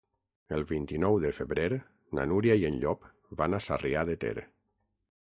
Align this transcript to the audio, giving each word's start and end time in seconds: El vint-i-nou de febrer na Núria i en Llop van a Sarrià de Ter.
El 0.55 0.63
vint-i-nou 0.71 1.17
de 1.25 1.31
febrer 1.41 1.67
na 2.21 2.27
Núria 2.33 2.57
i 2.65 2.67
en 2.73 2.83
Llop 2.87 3.09
van 3.43 3.59
a 3.59 3.63
Sarrià 3.71 4.09
de 4.13 4.21
Ter. 4.27 4.37